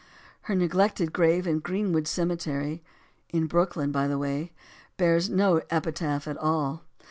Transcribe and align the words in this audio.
Her 0.49 0.55
neglected 0.55 1.13
grave 1.13 1.45
in 1.45 1.59
Greenwood 1.59 2.07
Cemetery, 2.07 2.81
in 3.29 3.45
Brooklyn, 3.45 3.91
by 3.91 4.07
the 4.07 4.17
way 4.17 4.51
bears 4.97 5.29
no 5.29 5.61
epitaph 5.69 6.27
at 6.27 6.37
all. 6.37 6.85